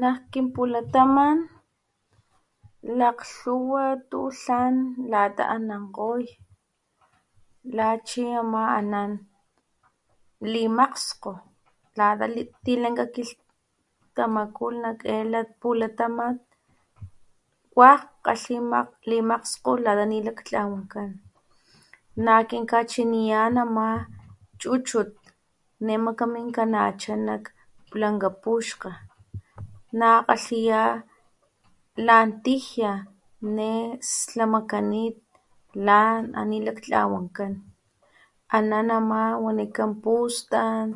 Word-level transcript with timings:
Nak 0.00 0.18
kinpulataman 0.32 1.38
lakglhuwa 2.98 3.84
tu 4.10 4.20
tlan 4.42 4.74
lata 5.12 5.44
anankgoy 5.54 6.24
la 7.76 7.88
chi 8.08 8.22
ama 8.40 8.62
anan 8.78 9.12
limakgskgo 10.52 11.32
lata 11.98 12.26
tilanka 12.64 13.04
kilhtamaku 13.14 14.66
nak 14.82 14.96
jae 15.06 15.42
pulataman 15.60 16.34
wakg 17.78 18.02
kgalhi 18.22 18.54
ama 18.62 18.80
limakgskgo 19.10 19.70
lata 19.84 20.04
nilaktlawakan 20.12 21.10
nakinkachiyan 22.24 23.54
ama 23.64 23.86
chuchut 24.60 25.10
ne 25.84 25.94
makaminkanacha 26.04 27.12
lanka 28.02 28.28
puxkga 28.42 28.92
nakgalhiya 30.00 30.82
lan 32.08 32.28
tijia 32.44 32.92
neslamakanit 33.56 35.16
lan 35.86 36.22
ana 36.38 36.48
nilaktlawakan 36.50 37.52
ana 38.56 38.76
ama 38.96 39.20
wanikan 39.44 39.92
pustan 40.04 40.86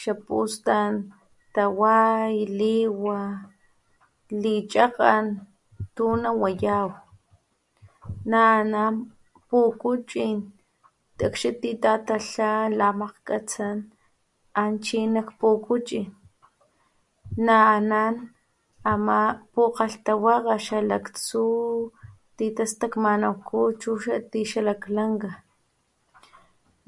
xapustan 0.00 0.92
taway 1.54 2.34
liwa, 2.60 3.20
lichakgan 4.42 5.26
tu 5.96 6.06
nawayaw, 6.22 6.88
na 8.30 8.40
anan 8.60 8.94
pukuchin 9.50 10.38
akxni 11.26 11.50
ti 11.60 11.70
tatatla 11.82 12.70
la 12.78 12.86
makgtsatsan 13.00 13.76
an 14.60 14.72
chi 14.84 14.98
nak 15.14 15.28
pukuchin 15.38 16.06
na 17.46 17.56
anan 17.76 18.14
ama 18.84 19.48
pukgalhtawakga 19.54 20.54
xalaktsu, 20.66 21.46
titastakmananku 22.36 23.60
chu 23.80 23.90
tixalaklanka 24.32 25.30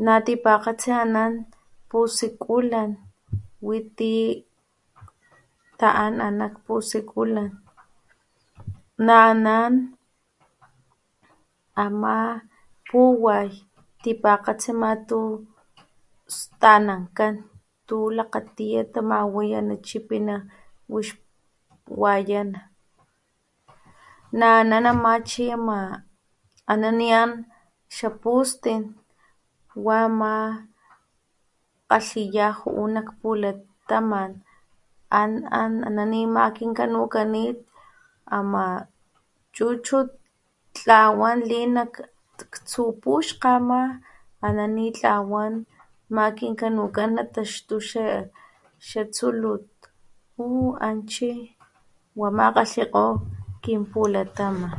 na 0.05 0.13
ti 0.25 0.33
pakgatsi 0.45 0.91
anan 1.03 1.33
pusikulan 1.91 2.91
witi 3.65 4.45
taan 5.81 6.15
ana 6.21 6.29
nak 6.39 6.55
pusikulan, 6.67 7.51
na 9.07 9.17
anan 9.33 9.73
ama 11.83 12.17
puway 12.89 13.49
tipakagtsi 14.05 14.71
ama 14.77 14.91
tu 15.09 15.21
stananakan 16.29 17.49
tu 17.89 17.97
lakgatiya 18.17 18.83
tamawaya 18.93 19.61
chipina 19.85 20.49
wix 20.93 21.07
wayana 22.01 22.61
na 24.39 24.47
anan 24.65 24.85
ama 24.93 25.13
chi 25.29 25.45
ana 25.53 26.91
ni 26.99 27.09
an 27.23 27.31
xapustin 27.95 28.83
wa 29.77 30.09
ama 30.09 30.65
kgalhiya 31.87 32.49
juu 32.57 32.89
nak 32.95 33.09
pulataman 33.21 34.43
an 35.07 35.47
an 35.55 35.87
ana 35.87 36.03
nima 36.03 36.51
makinkanukanit 36.51 37.63
ama 38.37 38.65
chuchut 39.55 40.09
tlawan 40.77 41.39
lin 41.51 41.71
nak 41.79 41.93
tsupuxkga 42.43 43.63
ama 43.63 43.81
ana 44.47 44.65
nitlawan 44.77 45.55
makinkanukan 46.17 47.09
ana 47.15 47.23
nitaxtu 47.23 47.87
xatsulut 48.89 49.65
uuu 50.45 50.71
an 50.87 50.97
chi 51.11 51.31
wa 52.21 52.29
ama 52.33 52.47
kgalhikgo 52.53 53.05
kinpulataman. 53.63 54.73